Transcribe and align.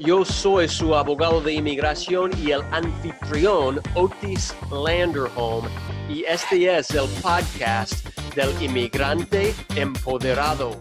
Yo 0.00 0.24
soy 0.24 0.66
su 0.66 0.94
abogado 0.94 1.42
de 1.42 1.52
inmigración 1.52 2.30
y 2.42 2.52
el 2.52 2.62
anfitrión 2.70 3.82
Otis 3.94 4.54
Landerholm 4.72 5.68
y 6.08 6.24
este 6.24 6.74
es 6.74 6.88
el 6.92 7.06
podcast 7.20 8.06
del 8.34 8.50
inmigrante 8.62 9.54
empoderado. 9.76 10.74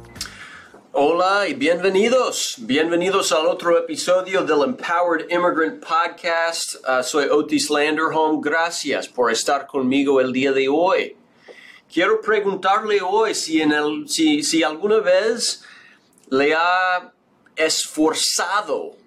Hola 0.93 1.49
y 1.49 1.53
bienvenidos, 1.53 2.55
bienvenidos 2.59 3.33
al 3.33 3.47
otro 3.47 3.77
episodio 3.77 4.41
del 4.45 4.61
Empowered 4.63 5.29
Immigrant 5.29 5.83
Podcast. 5.85 6.75
Uh, 6.87 7.03
soy 7.03 7.25
Otis 7.25 7.69
Landerholm, 7.69 8.39
gracias 8.39 9.09
por 9.09 9.33
estar 9.33 9.67
conmigo 9.67 10.21
el 10.21 10.31
día 10.31 10.53
de 10.53 10.69
hoy. 10.69 11.17
Quiero 11.93 12.21
preguntarle 12.21 13.01
hoy 13.01 13.35
si, 13.35 13.61
en 13.61 13.73
el, 13.73 14.07
si, 14.07 14.43
si 14.43 14.63
alguna 14.63 14.99
vez 15.01 15.65
le 16.29 16.53
ha 16.53 17.11
esforzado 17.57 18.98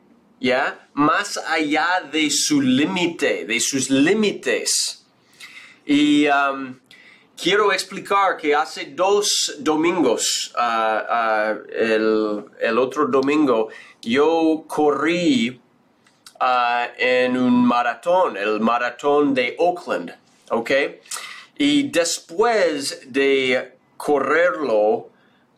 ¿ya? 0.43 0.89
Más 0.95 1.37
allá 1.37 2.03
de 2.11 2.29
su 2.31 2.61
límite, 2.61 3.45
de 3.47 3.61
sus 3.61 3.89
límites. 3.91 5.07
Y 5.87 6.27
um, 6.27 6.79
quiero 7.41 7.73
explicar 7.73 8.37
que 8.37 8.55
hace 8.55 8.87
dos 8.87 9.57
domingos, 9.61 10.53
uh, 10.59 10.61
uh, 10.61 12.45
el, 12.59 12.79
otro 12.79 13.07
domingo, 13.07 13.69
yo 14.03 14.65
corrí 14.67 15.61
uh, 16.41 16.91
en 16.99 17.37
un 17.37 17.65
maratón, 17.65 18.37
el 18.37 18.59
maratón 18.59 19.35
de 19.35 19.55
Oakland, 19.59 20.13
¿ok? 20.51 20.71
Y 21.57 21.89
después 21.91 23.13
de 23.13 23.77
correrlo, 23.97 25.12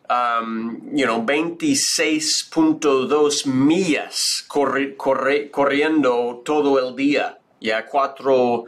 um, 0.09 0.81
you 0.93 1.05
know, 1.05 1.21
26.2 1.21 3.45
millas 3.45 4.43
corriendo 4.47 6.41
todo 6.43 6.79
el 6.79 6.95
día, 6.95 7.37
ya 7.59 7.85
cuatro, 7.85 8.65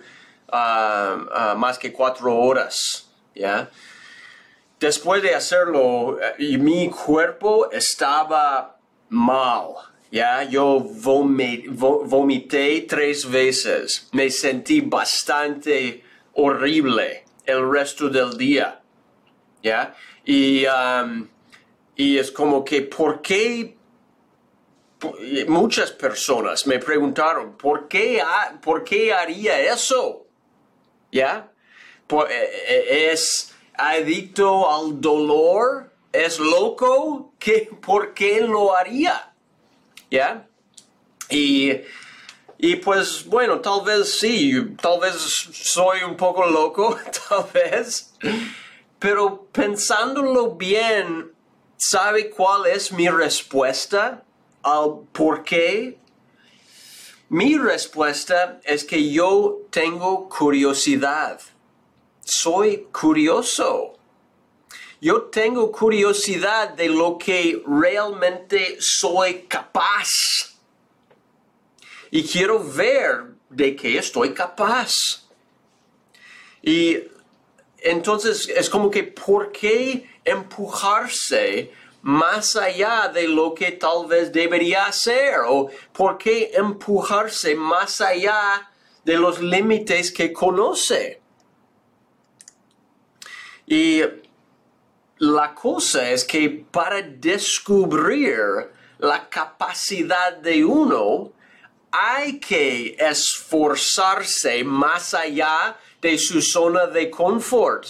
uh, 0.52 0.52
uh, 0.52 1.56
más 1.56 1.78
que 1.78 1.92
cuatro 1.92 2.36
horas, 2.36 3.08
ya. 3.36 3.70
Después 4.80 5.24
de 5.24 5.36
hacerlo, 5.36 6.18
uh, 6.18 6.20
mi 6.60 6.90
cuerpo 6.90 7.70
estaba 7.72 8.78
mal, 9.10 9.76
ya. 10.12 10.44
Yo 10.44 10.80
vomité 10.80 12.86
tres 12.88 13.30
veces, 13.30 14.08
me 14.12 14.30
sentí 14.30 14.82
bastante 14.82 16.04
horrible 16.34 17.26
el 17.46 17.70
resto 17.70 18.10
del 18.10 18.38
día, 18.38 18.82
ya. 19.64 19.96
Y, 20.28 20.66
y 21.96 22.18
es 22.18 22.32
como 22.34 22.66
que, 22.66 22.82
¿por 22.82 23.22
qué? 23.22 23.78
Muchas 25.48 25.92
personas 25.92 26.68
me 26.68 26.80
preguntaron, 26.80 27.56
¿por 27.56 27.88
qué, 27.88 28.22
¿por 28.62 28.84
qué 28.84 29.14
haría 29.14 29.58
eso? 29.62 30.26
¿Ya? 31.14 31.50
Eh, 32.10 32.26
eh, 32.30 33.10
¿Es 33.14 33.56
adicto 33.74 34.70
al 34.70 35.00
dolor? 35.00 35.94
¿Es 36.12 36.40
loco? 36.40 37.32
¿Qué, 37.40 37.70
¿Por 37.82 38.14
qué 38.14 38.42
lo 38.42 38.76
haría? 38.76 39.34
¿Ya? 40.12 40.46
Y, 41.30 41.72
y 42.58 42.76
pues 42.76 43.26
bueno, 43.26 43.62
tal 43.62 43.82
vez 43.86 44.20
sí, 44.20 44.76
tal 44.82 45.00
vez 45.00 45.16
soy 45.54 46.04
un 46.04 46.18
poco 46.18 46.46
loco, 46.46 46.98
tal 47.30 47.46
vez. 47.54 48.14
Pero 49.00 49.46
pensándolo 49.52 50.56
bien, 50.56 51.32
¿sabe 51.78 52.30
cuál 52.30 52.66
es 52.68 52.92
mi 52.92 53.08
respuesta 53.10 54.24
al 54.64 55.02
por 55.12 55.44
qué? 55.44 56.00
Mi 57.30 57.58
respuesta 57.58 58.60
es 58.64 58.84
que 58.84 59.12
yo 59.12 59.60
tengo 59.70 60.30
curiosidad. 60.30 61.42
Soy 62.22 62.88
curioso. 62.92 63.94
Yo 65.00 65.24
tengo 65.24 65.72
curiosidad 65.72 66.70
de 66.70 66.90
lo 66.90 67.18
que 67.18 67.62
realmente 67.68 68.78
soy 68.80 69.44
capaz. 69.44 70.08
Y 72.10 72.24
quiero 72.24 72.64
ver 72.64 73.36
de 73.50 73.76
qué 73.76 73.98
estoy 73.98 74.34
capaz. 74.34 74.92
Y 76.64 77.04
entonces 77.80 78.50
es 78.50 78.70
como 78.70 78.90
que, 78.90 79.04
¿por 79.04 79.52
qué 79.52 80.10
empujarse 80.24 81.72
más 82.02 82.56
allá 82.56 83.10
de 83.14 83.28
lo 83.28 83.54
que 83.54 83.72
tal 83.72 84.08
vez 84.08 84.32
debería 84.32 84.92
ser? 84.92 85.42
¿O 85.48 85.70
por 85.94 86.18
qué 86.18 86.52
empujarse 86.54 87.56
más 87.56 88.02
allá 88.02 88.70
de 89.04 89.18
los 89.18 89.42
límites 89.42 90.12
que 90.12 90.34
conoce? 90.34 91.22
Y 93.66 94.02
la 95.20 95.54
cosa 95.54 96.10
es 96.10 96.24
que 96.24 96.66
para 96.72 97.02
descubrir 97.02 98.38
la 99.00 99.30
capacidad 99.30 100.38
de 100.38 100.64
uno, 100.64 101.34
hay 101.92 102.40
que 102.40 102.96
esforzarse 103.00 104.64
más 104.64 105.14
allá 105.14 105.78
de 106.02 106.18
su 106.18 106.42
zona 106.42 106.88
de 106.88 107.10
confort. 107.10 107.88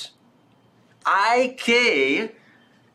Hay 1.04 1.56
que 1.56 2.38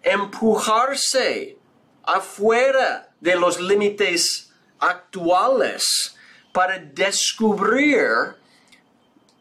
empujarse 0.02 1.58
afuera 2.02 3.14
de 3.20 3.36
los 3.36 3.60
límites 3.60 4.52
actuales 4.78 6.16
para 6.52 6.78
descubrir 6.78 8.36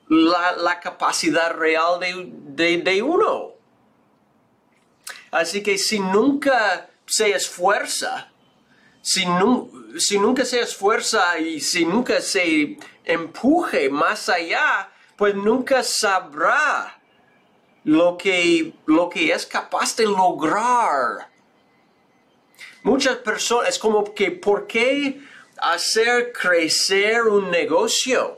la, 0.07 0.79
capacidad 0.79 1.53
real 1.55 1.99
de, 1.99 3.01
uno. 3.01 3.51
Así 5.31 5.63
que 5.63 5.77
si 5.77 5.99
nunca 5.99 6.89
se 7.05 7.31
esfuerza, 7.31 8.30
si, 9.01 9.25
si, 9.97 10.19
nunca 10.19 10.45
se 10.45 10.61
esfuerza 10.61 11.39
y 11.39 11.59
si 11.59 11.85
nunca 11.85 12.21
se 12.21 12.77
empuje 13.03 13.89
más 13.89 14.29
allá, 14.29 14.89
pues 15.15 15.35
nunca 15.35 15.83
sabrá 15.83 16.99
lo 17.83 18.17
que, 18.17 18.73
lo 18.85 19.09
que 19.09 19.31
es 19.31 19.45
capaz 19.45 19.95
de 19.95 20.05
lograr. 20.05 21.29
Muchas 22.83 23.17
personas, 23.17 23.69
es 23.69 23.79
como 23.79 24.13
que, 24.13 24.31
¿por 24.31 24.67
qué 24.67 25.21
hacer 25.57 26.31
crecer 26.31 27.23
un 27.23 27.51
negocio? 27.51 28.37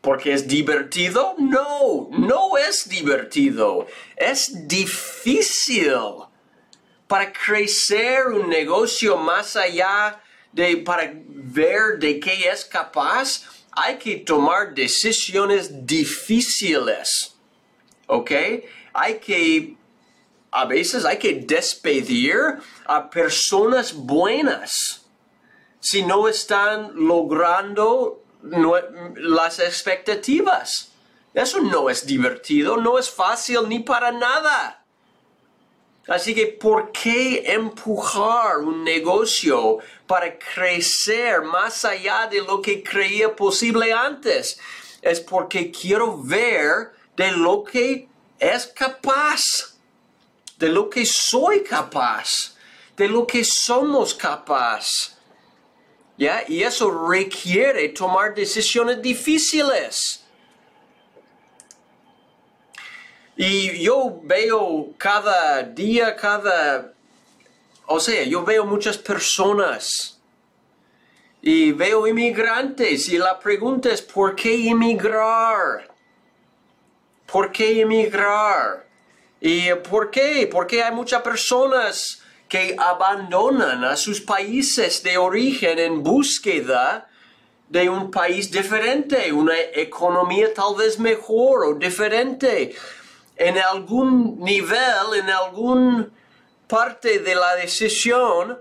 ¿Porque 0.00 0.32
es 0.32 0.46
divertido? 0.46 1.34
No, 1.38 2.08
no 2.12 2.56
es 2.56 2.88
divertido. 2.88 3.88
Es 4.16 4.68
difícil. 4.68 5.94
Para 7.06 7.32
crecer 7.32 8.26
un 8.26 8.48
negocio 8.48 9.16
más 9.16 9.56
allá 9.56 10.20
de, 10.52 10.78
para 10.78 11.12
ver 11.14 11.98
de 11.98 12.18
qué 12.18 12.48
es 12.48 12.64
capaz, 12.64 13.44
hay 13.72 13.96
que 13.98 14.16
tomar 14.16 14.74
decisiones 14.74 15.86
difíciles. 15.86 17.36
¿Ok? 18.06 18.30
Hay 18.92 19.18
que, 19.18 19.76
a 20.50 20.64
veces 20.64 21.04
hay 21.04 21.18
que 21.18 21.34
despedir 21.34 22.36
a 22.86 23.10
personas 23.10 23.92
buenas 23.92 25.06
si 25.80 26.02
no 26.02 26.26
están 26.26 26.92
logrando 26.94 28.24
las 29.16 29.58
expectativas. 29.58 30.92
Eso 31.34 31.60
no 31.60 31.90
es 31.90 32.06
divertido, 32.06 32.76
no 32.78 32.98
es 32.98 33.10
fácil 33.10 33.68
ni 33.68 33.80
para 33.80 34.10
nada. 34.10 34.85
Así 36.06 36.34
que, 36.34 36.46
¿por 36.46 36.92
qué 36.92 37.42
empujar 37.52 38.58
un 38.58 38.84
negocio 38.84 39.78
para 40.06 40.38
crecer 40.38 41.42
más 41.42 41.84
allá 41.84 42.28
de 42.28 42.42
lo 42.42 42.62
que 42.62 42.82
creía 42.82 43.34
posible 43.34 43.92
antes? 43.92 44.58
Es 45.02 45.20
porque 45.20 45.72
quiero 45.72 46.22
ver 46.22 46.92
de 47.16 47.32
lo 47.32 47.64
que 47.64 48.08
es 48.38 48.66
capaz, 48.68 49.42
de 50.58 50.68
lo 50.68 50.88
que 50.88 51.04
soy 51.04 51.64
capaz, 51.64 52.54
de 52.96 53.08
lo 53.08 53.26
que 53.26 53.44
somos 53.44 54.14
capaz. 54.14 55.16
¿Ya? 56.18 56.44
Y 56.46 56.62
eso 56.62 57.08
requiere 57.08 57.88
tomar 57.90 58.34
decisiones 58.34 59.02
difíciles. 59.02 60.24
Y 63.36 63.84
yo 63.84 64.18
veo 64.22 64.94
cada 64.96 65.62
día, 65.62 66.16
cada... 66.16 66.92
O 67.86 68.00
sea, 68.00 68.24
yo 68.24 68.42
veo 68.44 68.64
muchas 68.64 68.96
personas 68.96 70.18
y 71.42 71.70
veo 71.70 72.06
inmigrantes 72.06 73.08
y 73.08 73.18
la 73.18 73.38
pregunta 73.38 73.92
es, 73.92 74.02
¿por 74.02 74.34
qué 74.34 74.68
emigrar? 74.68 75.88
¿Por 77.26 77.52
qué 77.52 77.82
emigrar? 77.82 78.86
¿Y 79.40 79.72
por 79.88 80.10
qué? 80.10 80.48
Porque 80.50 80.82
hay 80.82 80.92
muchas 80.92 81.22
personas 81.22 82.22
que 82.48 82.74
abandonan 82.78 83.84
a 83.84 83.96
sus 83.96 84.20
países 84.20 85.02
de 85.02 85.18
origen 85.18 85.78
en 85.78 86.02
búsqueda 86.02 87.08
de 87.68 87.88
un 87.88 88.10
país 88.10 88.50
diferente, 88.50 89.32
una 89.32 89.58
economía 89.74 90.52
tal 90.54 90.74
vez 90.76 90.98
mejor 90.98 91.66
o 91.66 91.74
diferente 91.74 92.74
en 93.36 93.58
algún 93.58 94.38
nivel, 94.40 95.14
en 95.18 95.30
algún 95.30 96.10
parte 96.66 97.20
de 97.20 97.34
la 97.34 97.54
decisión, 97.56 98.58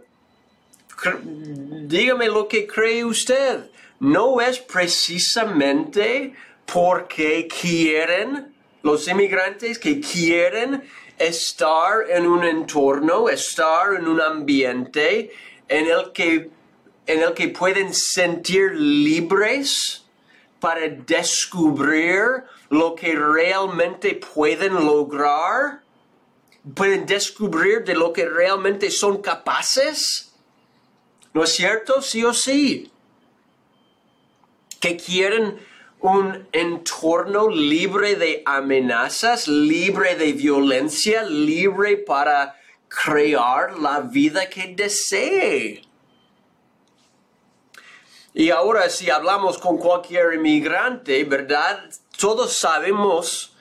dígame 1.88 2.28
lo 2.28 2.48
que 2.48 2.68
cree 2.68 3.04
usted. 3.04 3.70
No 4.00 4.42
es 4.42 4.60
precisamente 4.60 6.34
porque 6.66 7.48
quieren 7.48 8.54
los 8.84 9.08
inmigrantes 9.08 9.80
que 9.80 10.00
quieren 10.00 10.84
estar 11.18 12.10
en 12.10 12.28
un 12.28 12.44
entorno, 12.44 13.30
estar 13.30 13.96
en 13.96 14.08
un 14.08 14.22
ambiente 14.22 15.32
en 15.68 15.88
el 15.88 16.12
que, 16.12 16.50
en 17.08 17.22
el 17.24 17.34
que 17.34 17.48
pueden 17.48 17.94
sentir 17.94 18.74
libres 18.76 20.06
para 20.60 20.88
descubrir 20.88 22.44
lo 22.70 22.96
que 22.96 23.16
realmente 23.16 24.16
pueden 24.16 24.74
lograr, 24.74 25.82
pueden 26.74 27.06
descubrir 27.06 27.84
de 27.84 27.96
lo 27.96 28.12
que 28.12 28.28
realmente 28.28 28.90
son 28.90 29.22
capaces. 29.22 30.34
¿No 31.34 31.44
es 31.44 31.52
cierto? 31.52 32.02
Sí 32.02 32.24
o 32.24 32.34
sí. 32.34 32.92
Que 34.80 34.98
quieren 34.98 35.60
un 36.00 36.48
entorno 36.52 37.50
libre 37.50 38.16
de 38.16 38.44
amenazas, 38.46 39.48
libre 39.48 40.16
de 40.16 40.34
violencia, 40.34 41.24
libre 41.24 41.98
para 41.98 42.56
crear 42.88 43.78
la 43.80 44.02
vida 44.02 44.48
que 44.50 44.74
desee. 44.76 45.82
Y 48.34 48.50
ahora 48.50 48.90
si 48.90 49.10
hablamos 49.10 49.58
con 49.58 49.78
cualquier 49.78 50.34
inmigrante, 50.34 51.24
¿verdad? 51.24 51.90
Todos 52.18 52.58
sabemos, 52.58 53.56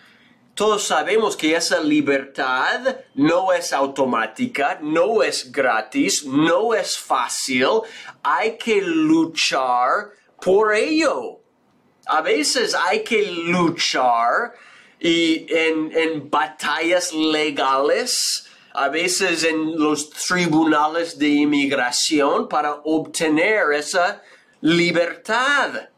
todos 0.55 0.85
sabemos 0.85 1.37
que 1.37 1.57
esa 1.57 1.81
libertad 1.81 2.97
no 3.15 3.53
es 3.53 3.73
automática, 3.73 4.79
no 4.81 5.23
es 5.23 5.51
gratis, 5.51 6.25
no 6.25 6.75
es 6.75 6.97
fácil. 6.97 7.81
Hay 8.23 8.57
que 8.57 8.81
luchar 8.81 10.11
por 10.41 10.75
ello. 10.75 11.41
A 12.07 12.21
veces 12.21 12.75
hay 12.75 13.03
que 13.03 13.23
luchar 13.23 14.53
y 15.01 15.47
en, 15.49 15.91
en 15.93 16.31
batallas 16.31 17.13
legales, 17.13 18.49
a 18.73 18.89
veces 18.89 19.45
en 19.45 19.79
los 19.79 20.11
tribunales 20.11 21.19
de 21.19 21.29
inmigración 21.29 22.49
para 22.49 22.75
obtener 22.85 23.73
esa 23.73 24.23
libertad, 24.61 25.89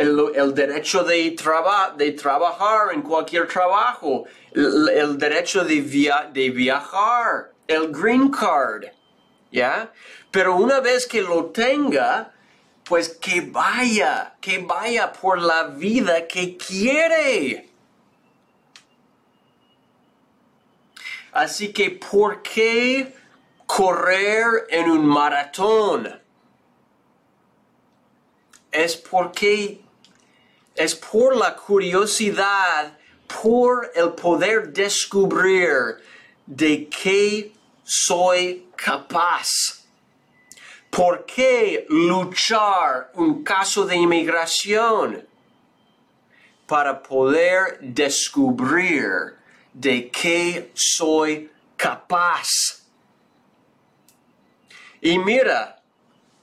el, 0.00 0.54
derecho 0.54 1.04
de, 1.04 1.30
trabajar 1.32 2.92
en 2.92 3.02
cualquier 3.02 3.46
trabajo, 3.46 4.24
el, 4.52 5.18
derecho 5.18 5.64
de, 5.64 5.82
de 6.32 6.50
viajar, 6.50 7.52
el 7.66 7.90
green 7.92 8.30
card, 8.30 8.84
¿ya? 9.52 9.92
Pero 10.30 10.56
una 10.56 10.80
vez 10.80 11.06
que 11.06 11.22
lo 11.22 11.46
tenga, 11.46 12.32
pues 12.84 13.10
que 13.10 13.42
vaya, 13.42 14.34
que 14.40 14.58
vaya 14.58 15.12
por 15.12 15.40
la 15.40 15.64
vida 15.64 16.26
que 16.26 16.56
quiere. 16.56 17.68
Así 21.32 21.72
que, 21.72 21.90
¿por 21.90 22.42
qué 22.42 23.14
correr 23.66 24.66
en 24.70 24.90
un 24.90 25.06
maratón? 25.06 26.20
es 28.72 28.96
porque 28.96 29.80
es 30.80 30.94
por 30.94 31.36
la 31.36 31.54
curiosidad, 31.54 32.96
por 33.42 33.92
el 33.94 34.14
poder 34.14 34.72
descubrir 34.72 35.98
de 36.46 36.88
qué 36.88 37.52
soy 37.84 38.66
capaz. 38.76 39.46
¿Por 40.88 41.26
qué 41.26 41.84
luchar 41.90 43.10
un 43.14 43.44
caso 43.44 43.84
de 43.84 43.96
inmigración? 43.96 45.28
Para 46.66 47.02
poder 47.02 47.78
descubrir 47.80 49.36
de 49.74 50.10
qué 50.10 50.72
soy 50.72 51.50
capaz. 51.76 52.48
Y 55.02 55.18
mira, 55.18 55.82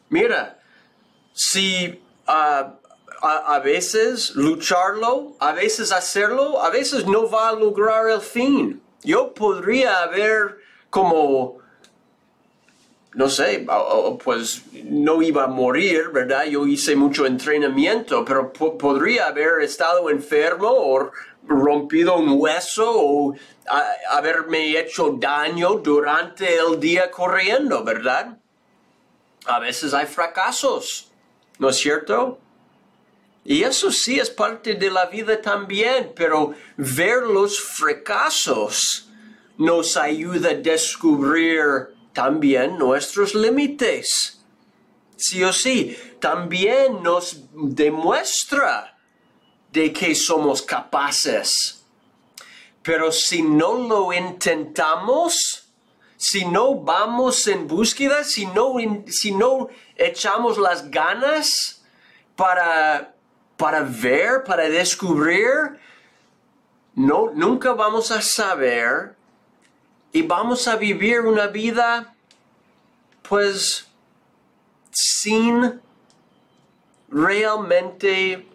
mira, 0.10 0.60
si 1.34 2.04
a, 3.22 3.60
veces 3.60 4.36
lucharlo, 4.36 5.36
a 5.40 5.52
veces 5.52 5.92
hacerlo, 5.92 6.62
a 6.62 6.70
veces 6.70 7.06
no 7.06 7.30
va 7.30 7.50
a 7.50 7.54
lograr 7.54 8.10
el 8.10 8.22
fin. 8.22 8.82
Yo 9.04 9.34
podría 9.34 10.04
haber 10.04 10.58
como, 10.90 11.58
no 13.14 13.30
sé, 13.30 13.66
pues 14.24 14.64
no 14.84 15.22
iba 15.22 15.46
a 15.46 15.48
morir, 15.48 16.10
¿verdad? 16.10 16.46
Yo 16.46 16.66
hice 16.66 16.96
mucho 16.96 17.26
entrenamiento, 17.26 18.24
pero 18.26 18.52
podría 18.52 19.28
haber 19.28 19.62
estado 19.62 20.10
enfermo 20.10 20.70
o 20.70 21.12
rompido 21.48 22.18
un 22.18 22.36
hueso 22.40 22.92
o 22.96 23.36
haberme 24.10 24.78
hecho 24.80 25.16
daño 25.20 25.76
durante 25.76 26.58
el 26.58 26.80
día 26.80 27.10
corriendo, 27.12 27.84
¿verdad? 27.84 28.38
A 29.46 29.60
veces 29.60 29.94
hay 29.94 30.06
fracasos. 30.06 31.08
¿no 31.60 31.70
es 31.70 31.78
cierto? 31.78 32.40
Y 33.50 33.64
eso 33.64 33.94
sí 33.94 34.20
es 34.20 34.30
parte 34.30 34.76
de 34.76 34.92
la 34.92 35.06
vida 35.06 35.42
también, 35.42 36.12
pero 36.14 36.54
ver 36.76 37.24
los 37.24 37.58
fracasos 37.58 39.10
nos 39.58 39.96
ayuda 39.96 40.50
a 40.50 40.56
descubrir 40.56 41.96
también 42.12 42.78
nuestros 42.78 43.34
límites. 43.34 44.44
Sí 45.16 45.46
o 45.46 45.54
sí, 45.54 45.98
también 46.20 47.02
nos 47.02 47.46
demuestra 47.54 48.98
de 49.72 49.94
que 49.94 50.14
somos 50.14 50.62
capaces. 50.62 51.86
Pero 52.84 53.14
si 53.14 53.42
no 53.44 53.76
lo 53.76 54.12
intentamos, 54.12 55.70
si 56.18 56.44
no 56.44 56.76
vamos 56.76 57.48
en 57.48 57.66
búsqueda, 57.66 58.26
si 58.26 58.46
no, 58.48 58.76
si 59.08 59.32
no 59.32 59.70
echamos 59.96 60.58
las 60.58 60.92
ganas 60.92 61.82
para, 62.36 63.14
para 63.58 63.82
ver, 63.82 64.44
para 64.44 64.70
descubrir, 64.70 65.80
no, 66.96 67.32
nunca 67.34 67.74
vamos 67.74 68.12
a 68.12 68.22
saber 68.22 69.16
y 70.12 70.22
vamos 70.22 70.68
a 70.68 70.76
vivir 70.76 71.22
una 71.22 71.48
vida 71.48 72.16
pues 73.28 73.88
sin 74.92 75.82
realmente 77.10 78.48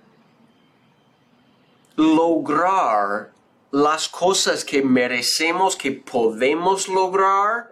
lograr 1.96 3.30
las 3.70 4.08
cosas 4.08 4.64
que 4.64 4.82
merecemos, 4.82 5.76
que 5.76 5.92
podemos 5.92 6.88
lograr, 6.88 7.70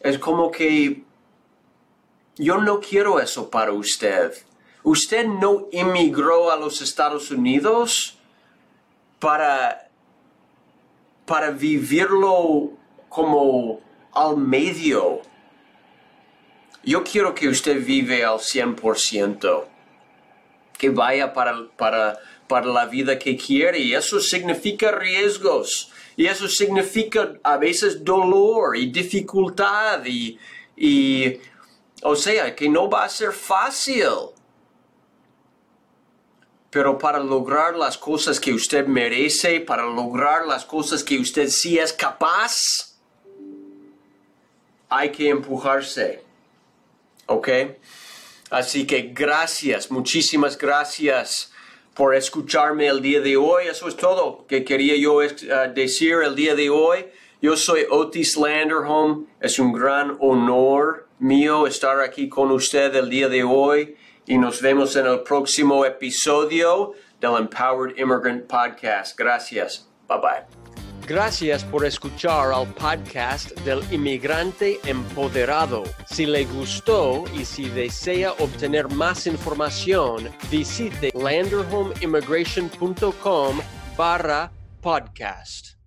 es 0.00 0.18
como 0.18 0.50
que 0.50 1.02
yo 2.36 2.58
no 2.58 2.80
quiero 2.80 3.20
eso 3.20 3.50
para 3.50 3.72
usted. 3.72 4.34
Usted 4.84 5.26
no 5.26 5.66
emigró 5.72 6.52
a 6.52 6.56
los 6.56 6.80
Estados 6.80 7.30
Unidos 7.32 8.16
para, 9.18 9.90
para 11.26 11.50
vivirlo 11.50 12.70
como 13.08 13.80
al 14.12 14.36
medio. 14.36 15.22
Yo 16.84 17.02
quiero 17.02 17.34
que 17.34 17.48
usted 17.48 17.84
vive 17.84 18.24
al 18.24 18.38
100%, 18.38 19.64
que 20.78 20.90
vaya 20.90 21.32
para, 21.32 21.66
para 21.76 22.18
para 22.46 22.66
la 22.66 22.86
vida 22.86 23.18
que 23.18 23.36
quiere 23.36 23.78
y 23.78 23.94
eso 23.94 24.20
significa 24.20 24.92
riesgos 24.92 25.90
y 26.16 26.26
eso 26.26 26.48
significa 26.48 27.34
a 27.42 27.56
veces 27.56 28.04
dolor 28.04 28.76
y 28.76 28.86
dificultad 28.90 30.04
y, 30.06 30.38
O 32.02 32.14
sea, 32.16 32.54
que 32.54 32.68
no 32.68 32.88
va 32.90 33.04
a 33.04 33.08
ser 33.08 33.32
fácil. 33.32 34.33
Pero 36.74 36.98
para 36.98 37.20
lograr 37.20 37.76
las 37.76 37.96
cosas 37.96 38.40
que 38.40 38.52
usted 38.52 38.88
merece, 38.88 39.60
para 39.60 39.84
lograr 39.84 40.44
las 40.44 40.64
cosas 40.64 41.04
que 41.04 41.16
usted 41.20 41.46
sí 41.46 41.78
es 41.78 41.92
capaz, 41.92 42.96
hay 44.88 45.10
que 45.10 45.28
empujarse. 45.28 46.24
¿Ok? 47.26 47.48
Así 48.50 48.88
que 48.88 49.12
gracias, 49.14 49.88
muchísimas 49.92 50.58
gracias 50.58 51.52
por 51.94 52.12
escucharme 52.12 52.88
el 52.88 53.00
día 53.00 53.20
de 53.20 53.36
hoy. 53.36 53.68
Eso 53.68 53.86
es 53.86 53.96
todo 53.96 54.44
que 54.48 54.64
quería 54.64 54.96
yo 54.96 55.22
eh, 55.22 55.32
decir 55.72 56.16
el 56.24 56.34
día 56.34 56.56
de 56.56 56.70
hoy. 56.70 57.06
Yo 57.40 57.56
soy 57.56 57.86
Otis 57.88 58.36
Landerholm. 58.36 59.28
Es 59.38 59.60
un 59.60 59.72
gran 59.72 60.16
honor 60.18 61.06
mío 61.20 61.68
estar 61.68 62.00
aquí 62.00 62.28
con 62.28 62.50
usted 62.50 62.96
el 62.96 63.08
día 63.08 63.28
de 63.28 63.44
hoy 63.44 63.96
y 64.26 64.38
nos 64.38 64.60
vemos 64.60 64.96
en 64.96 65.06
el 65.06 65.20
próximo 65.20 65.84
episodio 65.84 66.94
del 67.20 67.36
Empowered 67.36 67.96
Immigrant 67.98 68.46
Podcast. 68.46 69.16
Gracias. 69.18 69.88
Bye 70.08 70.18
bye. 70.18 70.64
Gracias 71.06 71.62
por 71.64 71.84
escuchar 71.84 72.50
al 72.52 72.66
podcast 72.74 73.50
del 73.60 73.84
inmigrante 73.92 74.80
empoderado. 74.84 75.84
Si 76.06 76.24
le 76.24 76.46
gustó 76.46 77.24
y 77.34 77.44
si 77.44 77.68
desea 77.68 78.32
obtener 78.32 78.88
más 78.88 79.26
información, 79.26 80.30
visite 80.50 81.12
landerhomeimmigration.com 81.14 83.60
barra 83.98 84.50
podcast. 84.80 85.83